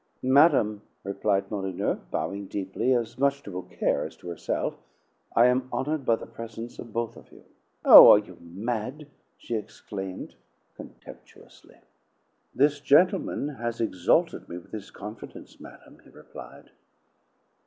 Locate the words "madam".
0.23-0.81, 15.59-15.99